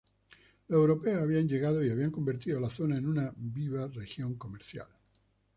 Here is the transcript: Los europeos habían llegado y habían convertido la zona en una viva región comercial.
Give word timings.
Los 0.67 0.79
europeos 0.79 1.21
habían 1.21 1.47
llegado 1.47 1.85
y 1.85 1.91
habían 1.91 2.09
convertido 2.09 2.59
la 2.59 2.71
zona 2.71 2.97
en 2.97 3.05
una 3.05 3.31
viva 3.37 3.87
región 3.87 4.33
comercial. 4.33 4.87